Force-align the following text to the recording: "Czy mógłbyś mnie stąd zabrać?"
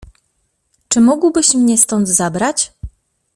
"Czy 0.87 1.01
mógłbyś 1.01 1.53
mnie 1.53 1.77
stąd 1.77 2.07
zabrać?" 2.09 2.73